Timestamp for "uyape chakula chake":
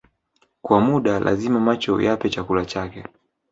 1.95-3.03